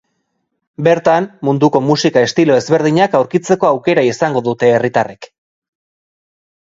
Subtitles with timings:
[0.87, 5.33] Bertan, munduko musika-estilo ezberdinak aurkitzeko aukera izango dute herritarrek.